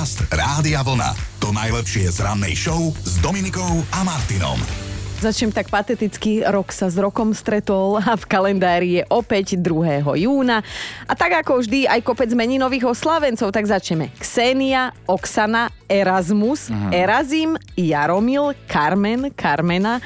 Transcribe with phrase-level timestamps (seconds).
[0.00, 1.12] Podcast Rádia Vlna.
[1.44, 4.56] To najlepšie z rannej show s Dominikou a Martinom.
[5.20, 10.24] Začnem tak pateticky, rok sa s rokom stretol a v kalendári je opäť 2.
[10.24, 10.64] júna.
[11.04, 14.08] A tak ako vždy aj kopec meninových oslavencov, tak začneme.
[14.16, 16.96] Ksenia, Oksana, Erasmus, Aha.
[16.96, 20.00] Erazim, Jaromil, Carmen, Carmena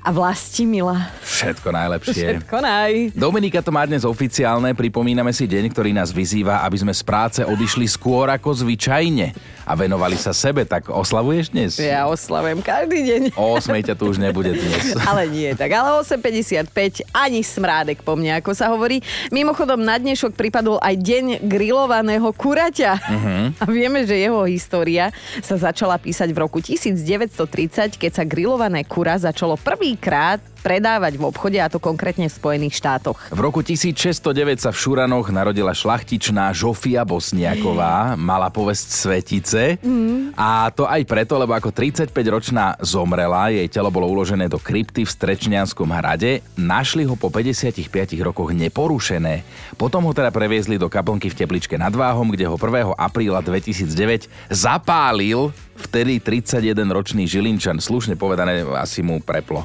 [0.00, 1.12] a Vlastimila.
[1.20, 2.40] Všetko najlepšie.
[2.44, 2.92] Všetko naj.
[3.12, 7.40] Dominika to má dnes oficiálne, pripomíname si deň, ktorý nás vyzýva, aby sme z práce
[7.44, 9.32] odišli skôr ako zvyčajne
[9.70, 11.78] a venovali sa sebe, tak oslavuješ dnes?
[11.78, 13.22] Ja oslavujem každý deň.
[13.38, 14.98] O 8 ťa tu už nebude dnes.
[15.10, 18.98] ale nie tak, ale 8.55 ani smrádek po mne, ako sa hovorí.
[19.30, 22.92] Mimochodom na dnešok pripadol aj deň grillovaného kuraťa.
[22.98, 23.54] Uh-huh.
[23.62, 29.14] A vieme, že jeho história sa začala písať v roku 1930, keď sa grillované kura
[29.20, 29.54] začalo
[29.90, 33.18] prvýkrát predávať v obchode, a to konkrétne v Spojených štátoch.
[33.32, 39.62] V roku 1609 sa v Šuranoch narodila šlachtičná Žofia Bosniaková, mala povesť svetice.
[39.80, 40.36] Mm.
[40.36, 45.10] A to aj preto, lebo ako 35-ročná zomrela, jej telo bolo uložené do krypty v
[45.10, 47.80] Strečnianskom hrade, našli ho po 55
[48.20, 49.42] rokoch neporušené.
[49.80, 52.92] Potom ho teda previezli do kaplnky v Tepličke nad Váhom, kde ho 1.
[53.00, 57.80] apríla 2009 zapálil vtedy 31-ročný Žilinčan.
[57.80, 59.64] Slušne povedané, asi mu preplo.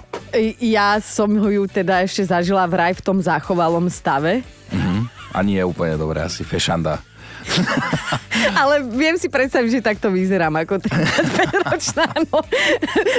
[0.63, 4.45] Ja som ho ju teda ešte zažila vraj v tom zachovalom stave.
[4.71, 5.01] Mm-hmm.
[5.35, 7.03] A nie je úplne dobré, asi fešanda.
[8.59, 12.07] Ale viem si predstaviť, že takto vyzerám ako 35-ročná.
[12.29, 12.43] No.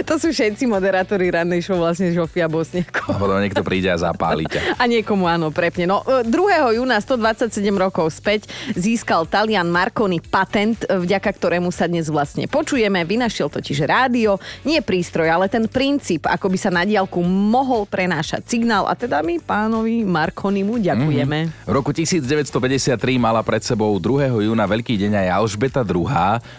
[0.04, 3.16] To sú všetci moderátori rannej show, vlastne Žofia Bosniako.
[3.16, 4.76] A potom niekto príde a zapáli ťa.
[4.76, 5.88] A niekomu áno, prepne.
[5.88, 6.26] No, 2.
[6.26, 12.44] E, júna 127 rokov späť získal Talian Marconi patent, e, vďaka ktorému sa dnes vlastne
[12.46, 13.02] počujeme.
[13.02, 18.46] Vynašiel totiž rádio, nie prístroj, ale ten princíp, ako by sa na diálku mohol prenášať
[18.46, 18.86] signál.
[18.86, 21.38] A teda my pánovi Marconimu ďakujeme.
[21.50, 21.68] Mm-hmm.
[21.68, 24.48] V roku 1953 mala pred sebou 2.
[24.48, 26.08] júna veľký deň aj Alžbeta II.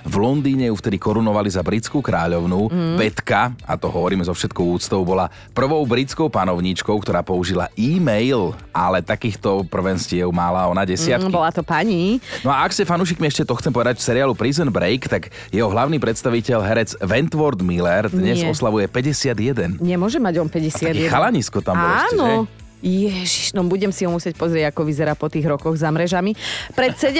[0.06, 2.70] V Londýne ju vtedy korunovali za britskú kráľovnú.
[2.70, 2.96] Mm.
[3.02, 9.02] Betka, a to hovoríme so všetkou úctou, bola prvou britskou panovníčkou, ktorá použila e-mail, ale
[9.02, 11.26] takýchto prvenstiev mala ona desiatky.
[11.26, 12.22] Mm, bola to pani.
[12.46, 15.98] No a ak ste fanúšikmi ešte to chcem povedať seriálu Prison Break, tak jeho hlavný
[15.98, 18.54] predstaviteľ herec Wentworth Miller dnes Nie.
[18.54, 19.82] oslavuje 51.
[19.82, 21.10] Nemôže mať on 51.
[21.10, 22.06] A chalanisko tam bol Áno.
[22.06, 22.67] Ešte, že?
[22.88, 26.40] Ježiš, no budem si ho musieť pozrieť, ako vyzerá po tých rokoch za mrežami.
[26.72, 26.96] Pred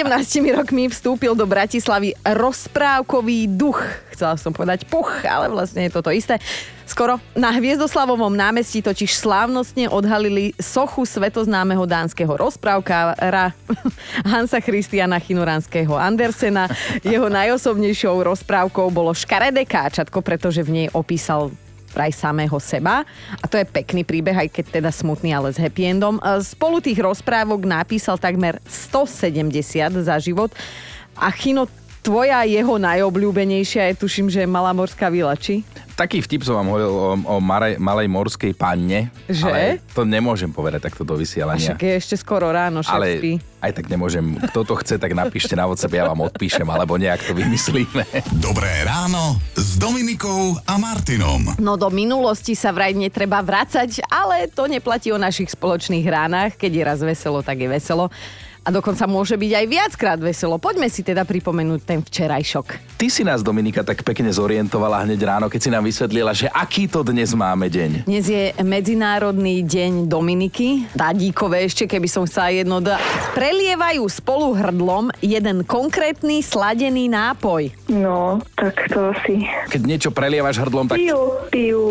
[0.56, 3.84] rokmi vstúpil do Bratislavy rozprávkový duch.
[4.16, 6.40] Chcela som povedať puch, ale vlastne je to to isté.
[6.88, 13.52] Skoro na Hviezdoslavovom námestí totiž slávnostne odhalili sochu svetoznámeho dánskeho rozprávkára
[14.32, 16.64] Hansa Christiana Chinoranského Andersena.
[17.04, 21.52] Jeho najosobnejšou rozprávkou bolo Škaredé káčatko, pretože v nej opísal
[21.98, 23.02] vraj samého seba.
[23.42, 26.22] A to je pekný príbeh, aj keď teda smutný, ale s happy endom.
[26.46, 30.54] Spolu tých rozprávok napísal takmer 170 za život.
[31.18, 31.66] A Chino,
[32.08, 35.60] tvoja jeho najobľúbenejšia je, tuším, že Malá morská vila, či?
[35.92, 39.12] Taký vtip som vám hovoril o, o malej, malej morskej panne.
[39.28, 39.44] Že?
[39.44, 39.60] Ale
[39.92, 41.60] to nemôžem povedať takto do vysielania.
[41.60, 43.36] A však je ešte skoro ráno, Ale spí.
[43.60, 44.40] aj tak nemôžem.
[44.48, 48.06] Kto to chce, tak napíšte na WhatsApp, ja vám odpíšem, alebo nejak to vymyslíme.
[48.40, 51.60] Dobré ráno s Dominikou a Martinom.
[51.60, 56.56] No do minulosti sa vraj netreba vracať, ale to neplatí o našich spoločných ránach.
[56.56, 58.08] Keď je raz veselo, tak je veselo
[58.68, 60.60] a dokonca môže byť aj viackrát veselo.
[60.60, 63.00] Poďme si teda pripomenúť ten včerajšok.
[63.00, 66.84] Ty si nás, Dominika, tak pekne zorientovala hneď ráno, keď si nám vysvetlila, že aký
[66.84, 68.04] to dnes máme deň.
[68.04, 70.84] Dnes je Medzinárodný deň Dominiky.
[70.92, 73.00] Dadíkové ešte, keby som chcela jedno da...
[73.32, 77.72] Prelievajú spolu hrdlom jeden konkrétny sladený nápoj.
[77.88, 79.48] No, tak to asi.
[79.72, 81.00] Keď niečo prelievaš hrdlom, tak...
[81.00, 81.86] Pijú, pijú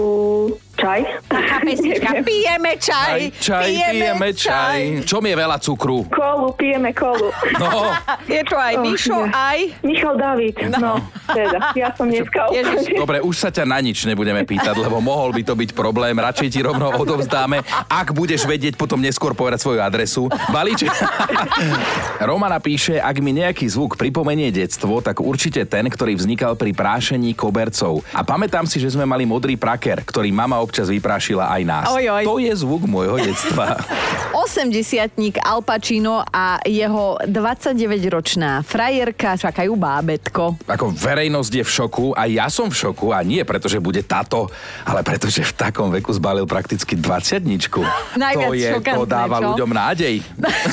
[0.77, 1.01] čaj.
[1.27, 4.79] Taká pesnička, pijeme čaj, čaj, pijeme, pijeme čaj.
[5.03, 6.05] Čom je veľa cukru?
[6.37, 7.33] Kolu, pijeme kolu.
[7.59, 7.89] No.
[8.29, 9.59] Je to aj oh, Mišo, aj...
[9.81, 10.77] Michal David, no.
[10.77, 10.93] no,
[11.27, 12.47] teda, ja som dneska
[12.95, 16.15] Dobre, už sa ťa na nič nebudeme pýtať, lebo mohol by to byť problém.
[16.17, 20.31] Radšej ti rovno odovzdáme, ak budeš vedieť potom neskôr povedať svoju adresu.
[20.49, 20.91] Balíček.
[22.29, 27.35] Romana píše, ak mi nejaký zvuk pripomenie detstvo, tak určite ten, ktorý vznikal pri prášení
[27.37, 28.01] kobercov.
[28.15, 31.87] A pamätám si, že sme mali modrý praker, ktorý mama občas vyprášila aj nás.
[31.91, 32.23] Oj, oj.
[32.25, 33.77] To je zvuk môjho detstva.
[34.33, 40.57] 80 Al Pacino a jeho 29-ročná frajerka čakajú bábetko.
[40.67, 44.05] Ako verejnosť je v šoku a ja som v šoku a nie preto, že bude
[44.05, 44.53] táto,
[44.85, 47.41] ale preto, že v takom veku zbalil prakticky 20
[48.21, 49.45] Najviac to je, to dáva čo?
[49.49, 50.15] ľuďom nádej.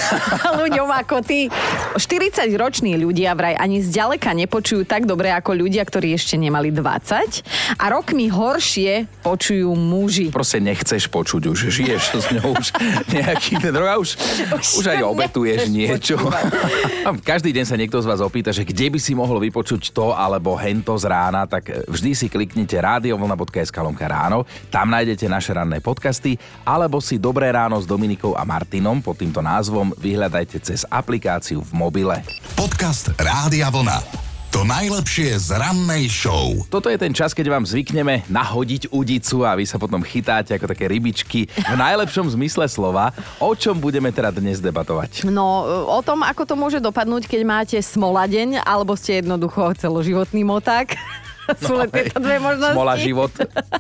[0.69, 1.49] ľuďom ako ty.
[1.97, 7.85] 40-roční ľudia vraj ani zďaleka nepočujú tak dobre ako ľudia, ktorí ešte nemali 20 a
[7.89, 10.29] rokmi horšie počujú muži.
[10.29, 12.69] Proste nechceš počuť už, žiješ s ňou už
[13.17, 14.21] nejaký ten rok a už,
[14.77, 16.21] už aj obetuješ niečo.
[17.25, 20.59] Každý deň sa niekto z vás opýta, že kde by si mohol vypočuť to alebo
[20.59, 26.35] hento z rána, tak vždy si kliknite radiovlna.sk lomka ráno, tam nájdete naše ranné podcasty,
[26.67, 31.71] alebo si Dobré ráno s Dominikou a Martinom pod týmto názvom vyhľadajte cez aplikáciu v
[31.71, 32.17] mobile.
[32.59, 34.24] Podcast Rádia Vlna.
[34.55, 36.55] To najlepšie z rannej show.
[36.71, 40.71] Toto je ten čas, keď vám zvykneme nahodiť udicu a vy sa potom chytáte ako
[40.71, 43.11] také rybičky v najlepšom zmysle slova.
[43.43, 45.27] O čom budeme teda dnes debatovať?
[45.27, 50.95] No, o tom, ako to môže dopadnúť, keď máte smoladeň, alebo ste jednoducho celoživotný moták.
[51.65, 52.77] Sú len tieto dve možnosti.
[52.77, 53.33] Smola život.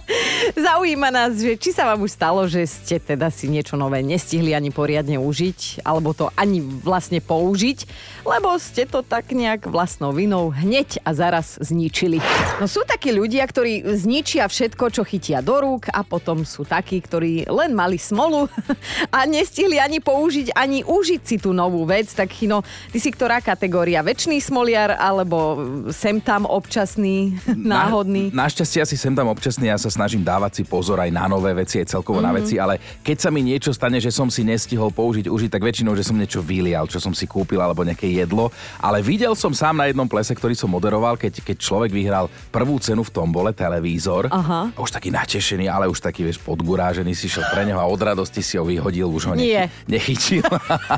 [0.67, 4.53] Zaujíma nás, že či sa vám už stalo, že ste teda si niečo nové nestihli
[4.53, 7.89] ani poriadne užiť, alebo to ani vlastne použiť,
[8.29, 12.21] lebo ste to tak nejak vlastnou vinou hneď a zaraz zničili.
[12.61, 17.01] No sú takí ľudia, ktorí zničia všetko, čo chytia do rúk a potom sú takí,
[17.01, 18.47] ktorí len mali smolu
[19.17, 22.13] a nestihli ani použiť, ani užiť si tú novú vec.
[22.13, 22.61] Tak Chino,
[22.93, 24.05] ty si ktorá kategória?
[24.05, 27.37] Večný smoliar alebo sem tam občasný?
[27.57, 28.23] Náhodný.
[28.31, 31.55] Na, našťastie asi sem tam občasný, ja sa snažím dávať si pozor aj na nové
[31.55, 32.27] veci, aj celkovo mm-hmm.
[32.27, 32.39] na Mhm.
[32.43, 35.93] veci, ale keď sa mi niečo stane, že som si nestihol použiť, užiť, tak väčšinou,
[35.95, 38.49] že som niečo vylial, čo som si kúpil alebo nejaké jedlo.
[38.81, 42.81] Ale videl som sám na jednom plese, ktorý som moderoval, keď, keď človek vyhral prvú
[42.81, 44.33] cenu v tombole, televízor.
[44.33, 44.73] Aha.
[44.75, 48.41] Už taký natešený, ale už taký, vieš, podgurážený si šiel pre neho a od radosti
[48.41, 50.43] si ho vyhodil, už ho nechy- nechytil.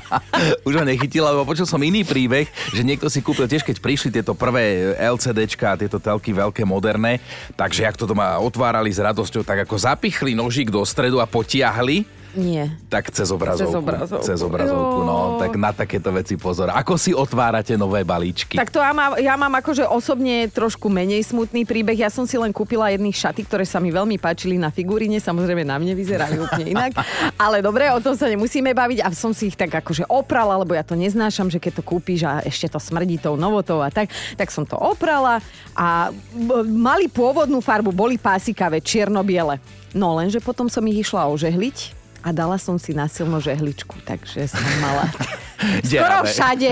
[0.69, 4.09] už ho nechytil, lebo počul som iný príbeh, že niekto si kúpil tiež, keď prišli
[4.13, 7.19] tieto prvé LCDčka, tieto telky veľké, moderné,
[7.57, 12.16] takže jak to doma otvárali s radosťou, tak ako zapichli nožík do stredu a potiahli,
[12.37, 12.69] Nie.
[12.93, 13.73] tak cez obrazovku.
[13.73, 14.25] Cez obrazovku.
[14.29, 15.17] Cez obrazovku, no.
[15.41, 16.69] Tak na takéto veci pozor.
[16.71, 18.61] Ako si otvárate nové balíčky?
[18.61, 21.97] Tak to ja mám, ja mám akože osobne trošku menej smutný príbeh.
[21.97, 25.17] Ja som si len kúpila jedny šaty, ktoré sa mi veľmi páčili na figuríne.
[25.17, 26.93] Samozrejme na mne vyzerali úplne inak.
[27.45, 29.01] Ale dobre, o tom sa nemusíme baviť.
[29.01, 32.29] A som si ich tak akože oprala, lebo ja to neznášam, že keď to kúpiš
[32.29, 34.13] a ešte to smrdí tou novotou a tak.
[34.37, 35.41] Tak som to oprala
[35.73, 39.57] a b- mali pôvodnú farbu, boli pásikavé, čierno-biele.
[39.97, 44.59] No lenže potom som ich išla ožehliť a dala som si nasilno žehličku, takže som
[44.83, 45.07] mala
[45.83, 46.71] skoro všade.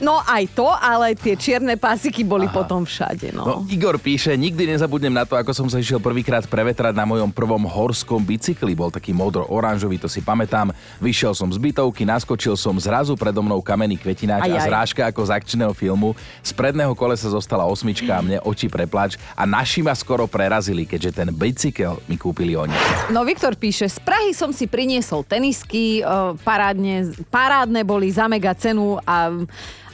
[0.00, 2.54] No aj to, ale tie čierne pásiky boli Aha.
[2.54, 3.30] potom všade.
[3.30, 3.54] No, No.
[3.66, 7.62] Igor píše, nikdy nezabudnem na to, ako som sa išiel prvýkrát prevetrať na mojom prvom
[7.62, 8.72] horskom bicykli.
[8.72, 10.72] Bol taký modro-oranžový, to si pamätám.
[10.96, 14.64] Vyšiel som z bytovky, naskočil som zrazu predo mnou kamenný kvetináč Aj, a aj.
[14.64, 16.16] zrážka ako z akčného filmu.
[16.40, 21.10] Z predného kolesa zostala osmička a mne oči preplač a naši ma skoro prerazili, keďže
[21.14, 22.72] ten bicykel mi kúpili oni.
[23.08, 26.04] no Viktor píše, z Prahy som si priniesol tenisky, e,
[26.40, 29.30] parádne, parádne boli za mega cenu a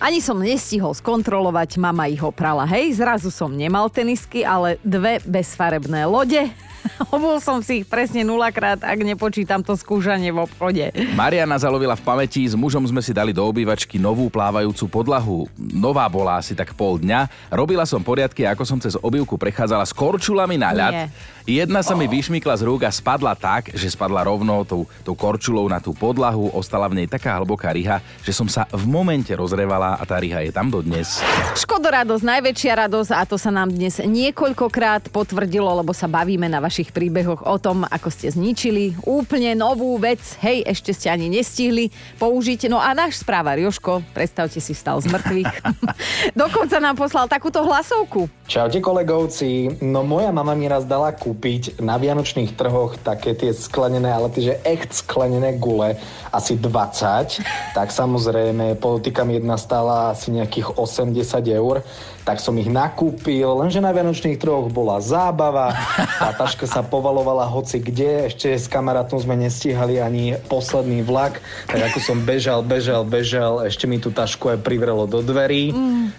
[0.01, 2.65] ani som nestihol skontrolovať, mama ich oprala.
[2.65, 6.49] Hej, zrazu som nemal tenisky, ale dve bezfarebné lode.
[7.15, 10.85] Obul som si ich presne nulakrát, ak nepočítam to skúšanie v obchode.
[11.13, 15.37] Mariana zalovila v pamäti, s mužom sme si dali do obývačky novú plávajúcu podlahu.
[15.57, 17.53] Nová bola asi tak pol dňa.
[17.53, 20.95] Robila som poriadky, ako som cez obývku prechádzala s korčulami na ľad.
[20.97, 21.07] Nie.
[21.51, 25.67] Jedna sa mi vyšmykla z rúk a spadla tak, že spadla rovno tou, tou korčulou
[25.67, 26.53] na tú podlahu.
[26.55, 30.45] Ostala v nej taká hlboká ryha, že som sa v momente rozrevala a tá ryha
[30.47, 31.23] je tam dodnes.
[31.59, 36.95] Škodoradosť, najväčšia radosť a to sa nám dnes niekoľkokrát potvrdilo, lebo sa bavíme na vašich
[36.95, 40.21] príbehoch o tom, ako ste zničili úplne novú vec.
[40.43, 42.67] Hej, ešte ste ani nestihli použiť.
[42.67, 45.55] No a náš správar Joško, predstavte si, stal z mŕtvych.
[46.41, 48.40] Dokonca nám poslal takúto hlasovku.
[48.51, 54.11] Čaute kolegovci, no moja mama mi raz dala kúpiť na vianočných trhoch také tie sklenené,
[54.11, 55.95] ale tie, že echt sklenené gule,
[56.35, 57.47] asi 20,
[57.79, 61.87] tak samozrejme podotýkam jedna stála asi nejakých 80 eur,
[62.25, 65.73] tak som ich nakúpil, lenže na vianočných trhoch bola zábava,
[66.21, 71.81] tá taška sa povalovala hoci kde, ešte s kamarátom sme nestíhali ani posledný vlak, tak
[71.91, 75.73] ako som bežal, bežal, bežal, ešte mi tú tašku aj privrelo do dverí.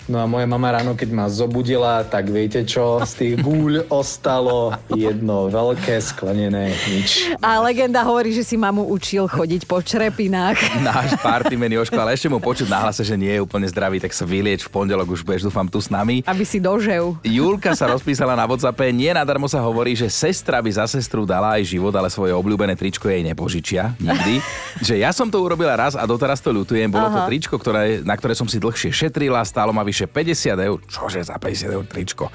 [0.10, 4.74] No a moja mama ráno, keď ma zobudila, tak viete čo, z tých gúľ ostalo
[4.92, 7.38] jedno veľké sklenené nič.
[7.40, 10.58] A legenda hovorí, že si mamu učil chodiť po črepinách.
[10.82, 14.16] Náš partyman Joško, ale ešte mu počuť na hlase, že nie je úplne zdravý, tak
[14.16, 16.24] sa vylieč v pondelok, už budeš dúfam tu s nami.
[16.24, 17.20] Aby si dožil.
[17.28, 21.60] Julka sa rozpísala na WhatsAppe, nie nadarmo sa hovorí, že sestra by za sestru dala
[21.60, 24.40] aj život, ale svoje obľúbené tričko jej nepožičia nikdy.
[24.88, 26.88] že ja som to urobila raz a doteraz to ľutujem.
[26.88, 27.28] Bolo to Aha.
[27.28, 30.80] tričko, ktoré, na ktoré som si dlhšie šetrila, stálo ma vyše 50 eur.
[30.88, 32.32] Čože za 50 eur tričko?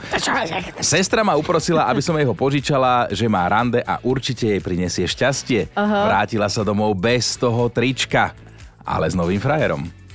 [0.85, 5.09] Sestra ma uprosila, aby som jej ho požičala, že má rande a určite jej prinesie
[5.09, 5.73] šťastie.
[5.73, 8.37] Vrátila sa domov bez toho trička,
[8.85, 10.06] ale s novým frajerom.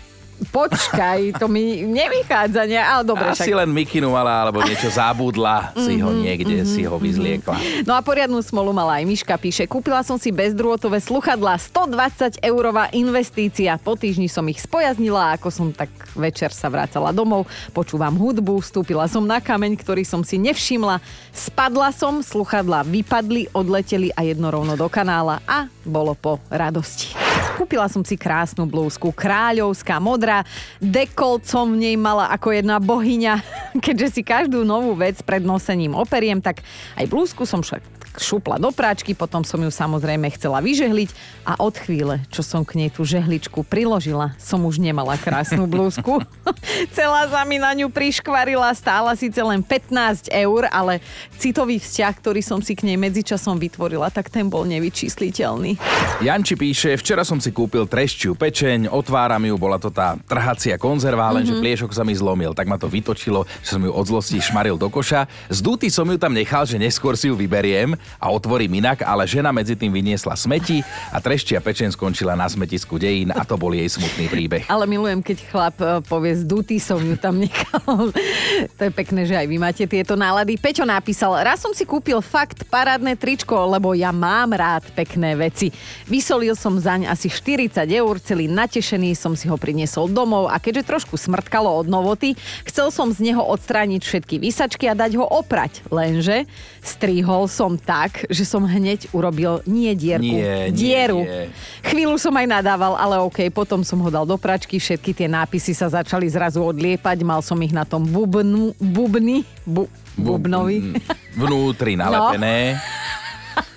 [0.49, 2.81] Počkaj, to mi nevychádza, ne?
[2.81, 3.29] ale dobre.
[3.29, 3.61] Asi však.
[3.61, 7.85] len mikinu mala, alebo niečo zabudla, si ho niekde, si ho vyzliekla.
[7.85, 12.89] No a poriadnu smolu mala aj Miška, píše, kúpila som si bezdrôtové sluchadlá, 120 eurová
[12.89, 13.77] investícia.
[13.77, 18.65] Po týždni som ich spojaznila a ako som tak večer sa vrácala domov, počúvam hudbu,
[18.65, 20.97] vstúpila som na kameň, ktorý som si nevšimla,
[21.29, 27.13] spadla som, sluchadlá vypadli, odleteli a jedno rovno do kanála a bolo po radosti.
[27.61, 30.41] Kúpila som si krásnu blúzku, kráľovská, modrá,
[30.81, 33.37] dekolt som v nej mala ako jedna bohyňa.
[33.85, 36.65] Keďže si každú novú vec pred nosením operiem, tak
[36.97, 41.09] aj blúzku som však šupla do práčky, potom som ju samozrejme chcela vyžehliť
[41.43, 46.19] a od chvíle, čo som k nej tú žehličku priložila, som už nemala krásnu blúzku.
[46.97, 50.99] Celá sa mi na ňu priškvarila, stála síce len 15 eur, ale
[51.39, 55.79] citový vzťah, ktorý som si k nej medzičasom vytvorila, tak ten bol nevyčísliteľný.
[56.19, 61.31] Janči píše, včera som si kúpil treščiu pečeň, otváram ju, bola to tá trhacia konzerva,
[61.31, 61.61] lenže Mhm.
[61.61, 64.87] pliešok sa mi zlomil, tak ma to vytočilo, že som ju od zlosti šmaril do
[64.87, 65.25] koša.
[65.47, 69.49] Zdutý som ju tam nechal, že neskôr si ju vyberiem a otvorím inak, ale žena
[69.49, 73.87] medzi tým vyniesla smeti a treščia pečeň skončila na smetisku dejín a to bol jej
[73.87, 74.65] smutný príbeh.
[74.73, 76.47] Ale milujem, keď chlap e, povie z
[76.79, 78.13] som ju tam nechal.
[78.77, 80.55] to je pekné, že aj vy máte tieto nálady.
[80.55, 85.69] Peťo napísal, raz som si kúpil fakt parádne tričko, lebo ja mám rád pekné veci.
[86.07, 90.87] Vysolil som zaň asi 40 eur, celý natešený som si ho priniesol domov a keďže
[90.87, 95.83] trošku smrtkalo od novoty, chcel som z neho odstrániť všetky vysačky a dať ho oprať.
[95.91, 96.47] Lenže
[96.81, 97.90] strihol som tak,
[98.31, 101.21] že som hneď urobil nie dierku, Nie, nie, dieru.
[101.27, 101.51] nie.
[101.83, 105.75] Chvíľu som aj nadával, ale OK, potom som ho dal do pračky, všetky tie nápisy
[105.75, 110.95] sa začali zrazu odliepať, mal som ich na tom bubnu, bubny, bu, bubnovi.
[111.35, 113.00] Vnútri No.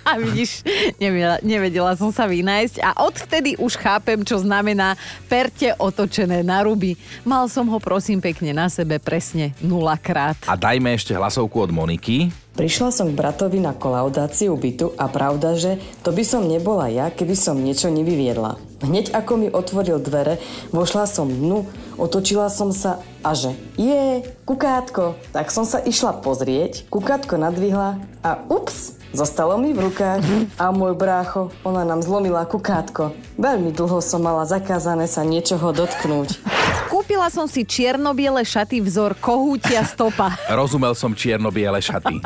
[0.05, 0.61] A vidíš,
[1.01, 4.93] nevedela, nevedela som sa vynájsť a odvtedy už chápem, čo znamená
[5.25, 6.93] perte otočené na ruby.
[7.25, 10.37] Mal som ho prosím pekne na sebe presne nulakrát.
[10.45, 12.29] A dajme ešte hlasovku od Moniky.
[12.55, 15.75] Prišla som k bratovi na kolaudáciu bytu a pravda, že
[16.07, 18.55] to by som nebola ja, keby som niečo nevyviedla.
[18.79, 20.39] Hneď ako mi otvoril dvere,
[20.71, 21.67] vošla som dnu,
[21.99, 25.19] otočila som sa a že je, kukátko.
[25.35, 30.21] Tak som sa išla pozrieť, kukátko nadvihla a ups, zostalo mi v rukách.
[30.59, 33.15] A môj brácho, ona nám zlomila kukátko.
[33.39, 36.43] Veľmi dlho som mala zakázané sa niečoho dotknúť.
[37.15, 40.35] Kúpila som si čierno-biele šaty vzor kohútia stopa.
[40.51, 42.19] Rozumel som čierno-biele šaty.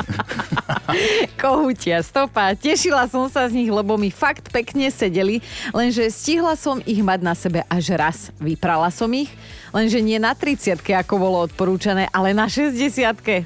[1.46, 2.58] Kohútia stopa.
[2.58, 7.20] Tešila som sa z nich, lebo mi fakt pekne sedeli, lenže stihla som ich mať
[7.22, 8.34] na sebe až raz.
[8.42, 9.30] Vyprala som ich,
[9.70, 12.82] lenže nie na 30 ako bolo odporúčané, ale na 60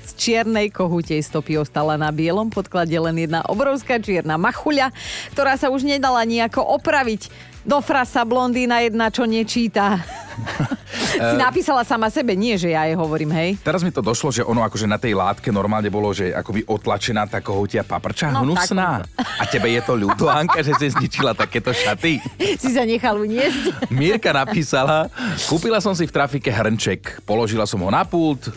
[0.01, 4.97] z čiernej kohútej stopy ostala na bielom podklade len jedna obrovská čierna machuľa,
[5.37, 7.29] ktorá sa už nedala nejako opraviť.
[7.69, 10.01] Do frasa blondína jedna, čo nečíta.
[10.95, 13.51] si napísala sama sebe, nie že ja jej hovorím, hej.
[13.61, 17.27] Teraz mi to došlo, že ono akože na tej látke normálne bolo, že akoby otlačená
[17.27, 19.05] tá kohútia paprča No, hnusná.
[19.19, 22.19] A tebe je to ľúto, Anka, že si zničila takéto šaty?
[22.59, 23.91] Si sa nechal uniesť.
[23.93, 25.11] Mirka napísala,
[25.47, 28.51] kúpila som si v trafike hrnček, položila som ho na pult,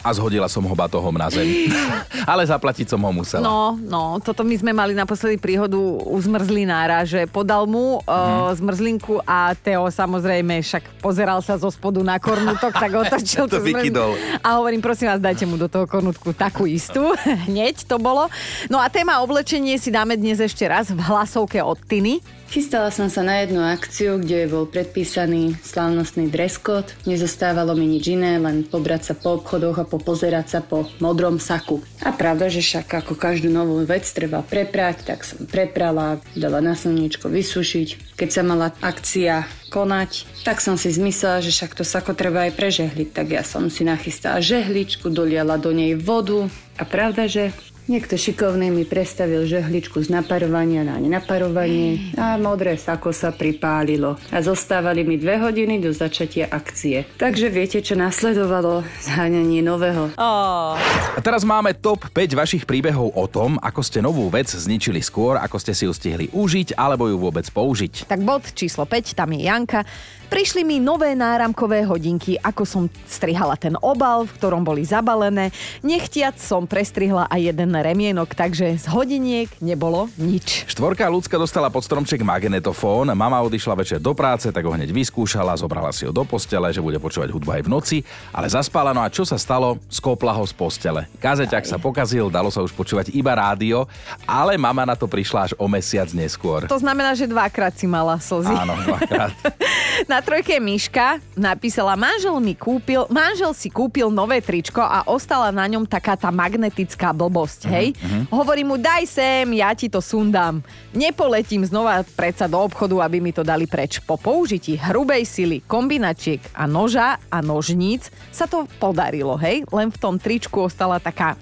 [0.00, 1.68] a zhodila som ho batohom na zem.
[2.30, 3.44] Ale zaplatiť som ho musela.
[3.44, 9.20] No, no, toto my sme mali naposledy príhodu u zmrzlinára, že podal mu uh, zmrzlinku
[9.24, 14.16] a Teo samozrejme však pozeral sa zo spodu na kornutok, tak otočil To vykydol.
[14.44, 17.12] A hovorím, prosím vás, dajte mu do toho kornutku takú istú.
[17.48, 18.30] Hneď to bolo.
[18.72, 22.22] No a téma oblečenie si dáme dnes ešte raz v hlasovke od Tiny.
[22.50, 26.90] Chystala som sa na jednu akciu, kde bol predpísaný slávnostný dress code.
[27.06, 31.82] Nezostávalo mi nič iné, len pobrať sa po obchodoch a popozerať sa po modrom saku.
[32.06, 36.78] A pravda, že však ako každú novú vec treba preprať, tak som preprala, dala na
[36.78, 38.14] slniečko vysušiť.
[38.14, 42.54] Keď sa mala akcia konať, tak som si zmyslela, že však to sako treba aj
[42.54, 43.08] prežehliť.
[43.10, 46.46] Tak ja som si nachystala žehličku, doliala do nej vodu
[46.78, 47.50] a pravda, že
[47.90, 54.14] Niekto šikovný mi prestavil žehličku z naparovania na nenaparovanie a modré sako sa pripálilo.
[54.30, 57.02] A zostávali mi dve hodiny do začatia akcie.
[57.18, 58.86] Takže viete, čo nasledovalo?
[59.02, 60.06] Zháňanie nového.
[60.14, 60.78] Oh.
[60.78, 65.42] A teraz máme top 5 vašich príbehov o tom, ako ste novú vec zničili skôr,
[65.42, 68.06] ako ste si ju stihli užiť alebo ju vôbec použiť.
[68.06, 69.82] Tak bod číslo 5, tam je Janka.
[70.30, 75.50] Prišli mi nové náramkové hodinky, ako som strihala ten obal, v ktorom boli zabalené.
[75.82, 80.70] Nechtiac som prestrihla aj jeden remienok, takže z hodiniek nebolo nič.
[80.70, 85.58] Štvorka ľudská dostala pod stromček magnetofón, mama odišla večer do práce, tak ho hneď vyskúšala,
[85.58, 87.98] zobrala si ho do postele, že bude počúvať hudbu aj v noci,
[88.30, 89.82] ale zaspala, no a čo sa stalo?
[89.90, 91.10] Skopla ho z postele.
[91.18, 93.90] Kazeťak sa pokazil, dalo sa už počúvať iba rádio,
[94.30, 96.70] ale mama na to prišla až o mesiac neskôr.
[96.70, 98.54] To znamená, že dvakrát si mala slzy.
[98.54, 99.34] Áno, dvakrát.
[100.06, 105.48] Na Na trojke Miška napísala, manžel mi kúpil, manžel si kúpil nové tričko a ostala
[105.48, 107.96] na ňom taká tá magnetická blbosť, hej?
[108.28, 110.60] Hovorí mu, daj sem, ja ti to sundám.
[110.92, 113.96] Nepoletím znova predsa do obchodu, aby mi to dali preč.
[114.04, 119.64] Po použití hrubej sily, kombinačiek a noža a nožníc sa to podarilo, hej?
[119.72, 121.40] Len v tom tričku ostala taká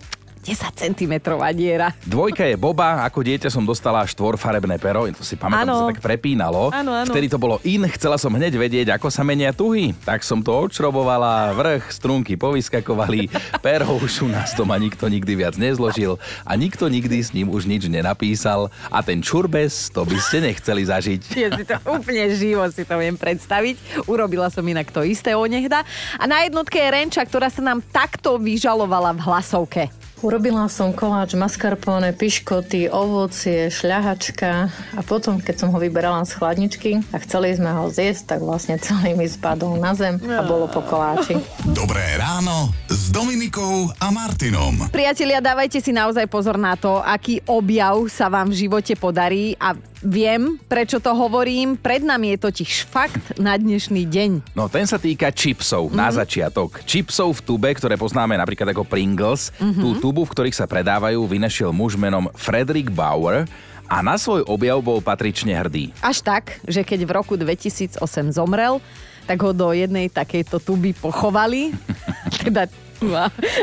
[0.49, 1.14] 10 cm
[1.52, 1.93] diera.
[2.09, 6.00] Dvojka je Boba, ako dieťa som dostala štvorfarebné pero, to si pamätám, to sa tak
[6.00, 6.73] prepínalo.
[6.73, 7.12] Áno, áno.
[7.12, 9.93] Vtedy to bolo in, chcela som hneď vedieť, ako sa menia tuhy.
[10.09, 13.28] Tak som to odšrobovala, vrch, strunky povyskakovali,
[13.67, 16.17] pero už u nás doma nikto nikdy viac nezložil
[16.49, 20.88] a nikto nikdy s ním už nič nenapísal a ten čurbes, to by ste nechceli
[20.88, 21.23] zažiť.
[21.37, 24.09] Ja si to úplne živo si to viem predstaviť.
[24.09, 25.85] Urobila som inak to isté onehda.
[26.17, 29.98] A na jednotke je Renča, ktorá sa nám takto vyžalovala v hlasovke.
[30.18, 34.66] Urobila som koláč mascarpone, piškoty, ovocie, šľahačka
[34.98, 38.75] a potom, keď som ho vyberala z chladničky a chceli sme ho zjesť, tak vlastne
[38.82, 41.38] celý mi spadol na zem a bolo po koláči.
[41.70, 42.75] Dobré ráno
[43.18, 44.87] Dominikou a Martinom.
[44.94, 49.75] Priatelia, dávajte si naozaj pozor na to, aký objav sa vám v živote podarí a
[50.06, 51.75] viem, prečo to hovorím.
[51.75, 54.54] Pred nami je totiž fakt na dnešný deň.
[54.54, 55.98] No ten sa týka chipsov mm-hmm.
[55.98, 56.78] na začiatok.
[56.87, 59.50] Chipsov v tube, ktoré poznáme napríklad ako Pringles.
[59.58, 59.82] Mm-hmm.
[59.82, 63.50] Tú tubu, v ktorých sa predávajú, vynašiel muž menom Frederick Bauer
[63.90, 65.90] a na svoj objav bol patrične hrdý.
[66.06, 67.98] Až tak, že keď v roku 2008
[68.30, 68.78] zomrel,
[69.26, 71.75] tak ho do jednej takejto tuby pochovali.
[72.46, 72.70] teda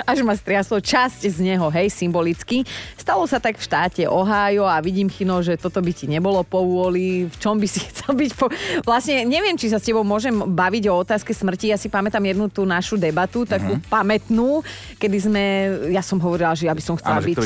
[0.09, 2.63] až ma striaslo časť z neho, hej, symbolicky.
[2.95, 7.27] Stalo sa tak v štáte Ohio a vidím, Chino, že toto by ti nebolo povôli,
[7.27, 8.47] v čom by si chcel byť po...
[8.87, 11.71] Vlastne neviem, či sa s tebou môžem baviť o otázke smrti.
[11.73, 13.91] Ja si pamätám jednu tú našu debatu, takú uh-huh.
[13.91, 14.63] pamätnú,
[14.97, 15.43] kedy sme,
[15.91, 17.37] ja som hovorila, že ja by som chcela Áno, byť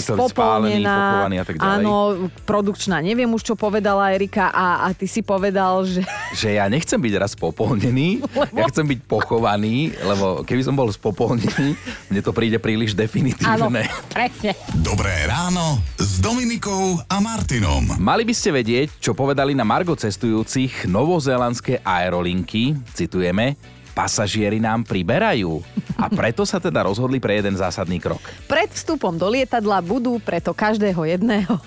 [1.58, 1.80] ďalej.
[1.82, 1.96] Áno,
[2.46, 6.04] produkčná, neviem už, čo povedala Erika a, a ty si povedal, že...
[6.36, 8.22] Že ja nechcem byť raz popolnený,
[8.60, 11.79] ja chcem byť pochovaný, lebo keby som bol spopolnený,
[12.10, 13.82] mne to príde príliš Áno, definitívne.
[14.10, 14.52] presne.
[14.82, 17.98] Dobré ráno s Dominikou a Martinom.
[18.00, 23.60] Mali by ste vedieť, čo povedali na Margo cestujúcich novozélandské aerolinky, citujeme,
[23.94, 25.60] pasažieri nám priberajú.
[26.00, 28.24] A preto sa teda rozhodli pre jeden zásadný krok.
[28.48, 31.60] Pred vstupom do lietadla budú preto každého jedného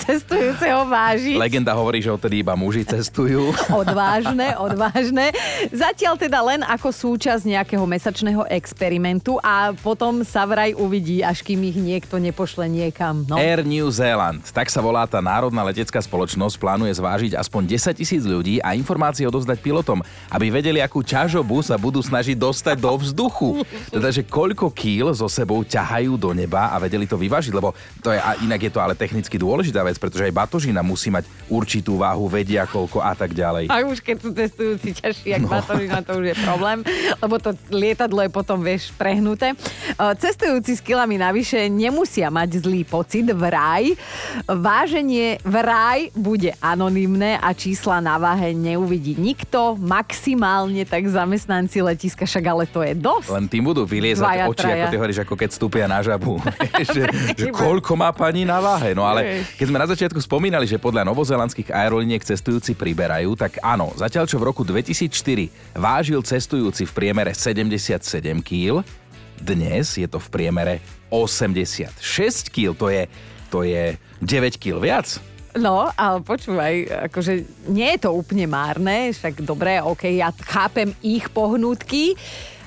[0.00, 1.36] cestujúceho vážiť.
[1.36, 3.52] Legenda hovorí, že odtedy iba muži cestujú.
[3.82, 5.32] Odvážne, odvážne.
[5.70, 11.60] Zatiaľ teda len ako súčasť nejakého mesačného experimentu a potom sa vraj uvidí, až kým
[11.66, 13.24] ich niekto nepošle niekam.
[13.26, 13.36] No.
[13.40, 18.22] Air New Zealand, tak sa volá tá národná letecká spoločnosť, plánuje zvážiť aspoň 10 tisíc
[18.22, 23.64] ľudí a informácie odozdať pilotom, aby vedeli, akú ťažobu sa budú snažiť dostať do vzduchu.
[23.94, 28.14] Teda, že koľko kýl so sebou ťahajú do neba a vedeli to vyvážiť, lebo to
[28.14, 31.98] je, a inak je to ale technicky dôležitá vec, pretože aj batožina musí mať určitú
[31.98, 33.72] váhu, vedia koľko a tak ďalej.
[33.72, 35.50] A už keď sú cestujúci ťažší, jak no.
[35.50, 36.78] batožina, to už je problém,
[37.18, 39.54] lebo to lietadlo je potom, vieš, prehnuté.
[39.54, 39.56] E,
[40.20, 43.96] Cestujúci s kilami navyše nemusia mať zlý pocit vraj.
[44.46, 52.44] Váženie vraj bude anonymné a čísla na váhe neuvidí nikto, maximálne tak zamestnanci letiska, však
[52.44, 53.30] ale to je dosť.
[53.32, 54.74] Len tým budú vyliezať Dvaja, oči, traja.
[54.74, 56.36] ako ty hovoríš, ako keď stúpia na žabu.
[56.94, 57.02] že,
[57.36, 58.92] že koľko má pani na váhe.
[58.92, 63.94] No ale keď sme na začiatku spomínali, že podľa novozelandských aeroliniek cestujúci priberajú, tak áno,
[63.94, 68.02] zatiaľ čo v roku 2004 vážil cestujúci v priemere 77
[68.42, 68.82] kg,
[69.38, 71.86] dnes je to v priemere 86
[72.50, 73.06] kg, to je,
[73.46, 75.22] to je 9 kg viac.
[75.54, 81.30] No, ale počúvaj, akože nie je to úplne márne, však dobre, ok, ja chápem ich
[81.30, 82.18] pohnutky,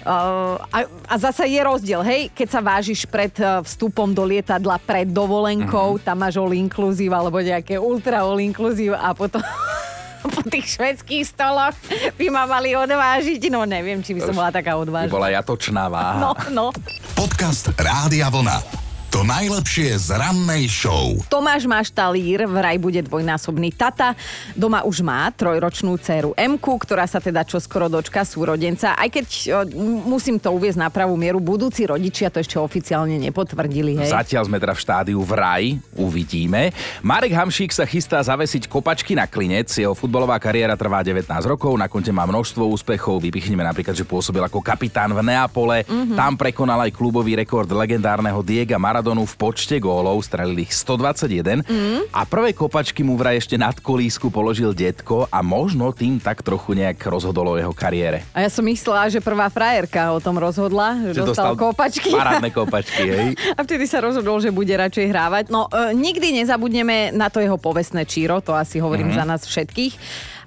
[0.06, 5.08] a, a zasa je rozdiel, hej, keď sa vážiš pred uh, vstupom do lietadla, pred
[5.08, 6.02] dovolenkou, Mhm.
[6.02, 9.40] tam máš all inclusive alebo nejaké ultra all inclusive a potom
[10.26, 11.76] po tých švedských stoloch
[12.14, 13.48] by ma mali odvážiť.
[13.48, 15.12] No neviem, či by som bola taká By odvážna.
[15.12, 16.16] bola jatočná váha.
[16.18, 16.66] No, no.
[17.14, 18.83] Podcast Rádia Vlna.
[19.14, 21.14] To najlepšie z rannej show.
[21.30, 24.18] Tomáš Maštalír vraj bude dvojnásobný tata.
[24.58, 28.98] Doma už má trojročnú dceru Emku, ktorá sa teda čoskoro dočka súrodenca.
[28.98, 29.54] Aj keď
[30.02, 34.02] musím to uviezť na pravú mieru, budúci rodičia to ešte oficiálne nepotvrdili.
[34.02, 34.18] Hej.
[34.18, 36.74] Zatiaľ sme teda v štádiu vraj, uvidíme.
[37.06, 39.70] Marek Hamšík sa chystá zavesiť kopačky na klinec.
[39.70, 43.22] Jeho futbalová kariéra trvá 19 rokov, na konte má množstvo úspechov.
[43.22, 45.86] Vypichneme napríklad, že pôsobil ako kapitán v Neapole.
[45.86, 46.18] Mm-hmm.
[46.18, 52.16] Tam prekonal aj klubový rekord legendárneho Diega Maradonu v počte gólov, strelil ich 121 mm.
[52.16, 56.72] a prvé kopačky mu vraj ešte nad kolísku položil detko a možno tým tak trochu
[56.72, 58.24] nejak rozhodol o jeho kariére.
[58.32, 62.16] A ja som myslela, že prvá frajerka o tom rozhodla, že, Že dostal, kopačky.
[62.16, 63.28] Parádne kopačky, hej.
[63.60, 65.52] A vtedy sa rozhodol, že bude radšej hrávať.
[65.52, 69.20] No, e, nikdy nezabudneme na to jeho povestné číro, to asi hovorím mm-hmm.
[69.20, 69.94] za nás všetkých.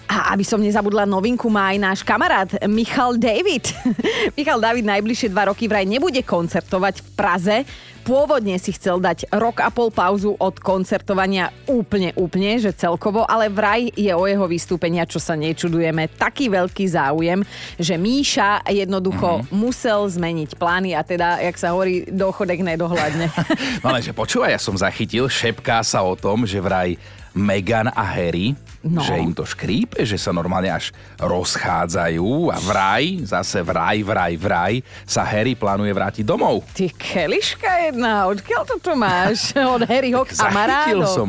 [0.06, 3.74] A aby som nezabudla, novinku má aj náš kamarát Michal David.
[4.38, 7.56] Michal David najbližšie dva roky vraj nebude koncertovať v Praze.
[8.06, 13.50] Pôvodne si chcel dať rok a pol pauzu od koncertovania úplne, úplne, že celkovo, ale
[13.50, 17.42] vraj je o jeho vystúpenia, čo sa nečudujeme, taký veľký záujem,
[17.74, 19.58] že Míša jednoducho mm-hmm.
[19.58, 23.26] musel zmeniť plány a teda, jak sa hovorí, dochodek nedohľadne.
[23.82, 26.94] no ale že počúvaj, ja som zachytil, šepká sa o tom, že vraj
[27.34, 28.54] Meghan a Harry
[28.86, 29.02] No.
[29.02, 34.74] Že im to škrípe, že sa normálne až rozchádzajú a vraj, zase vraj, vraj, vraj,
[35.02, 36.62] sa Harry plánuje vrátiť domov.
[36.70, 39.50] Ty keliška jedna, odkiaľ to tu máš?
[39.76, 41.10] Od Harryho kamarádov.
[41.10, 41.28] som.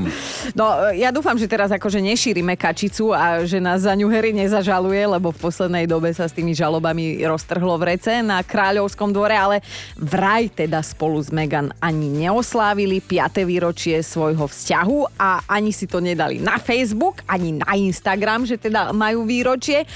[0.53, 5.03] No, ja dúfam, že teraz akože nešírime kačicu a že nás za ňu Harry nezažaluje,
[5.17, 9.57] lebo v poslednej dobe sa s tými žalobami roztrhlo v rece na kráľovskom dvore, ale
[9.97, 13.43] vraj teda spolu s Megan ani neoslávili 5.
[13.47, 18.59] výročie svojho vzťahu a ani si to nedali na Facebook, ani ani na Instagram, že
[18.59, 19.87] teda majú výročie.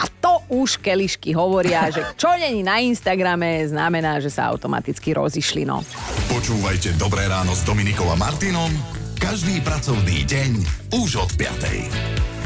[0.00, 5.68] A to už kelišky hovoria, že čo není na Instagrame, znamená, že sa automaticky rozišli.
[5.68, 5.84] No.
[6.30, 10.50] Počúvajte Dobré ráno s Dominikom a Martinom každý pracovný deň
[10.96, 12.39] už od 5.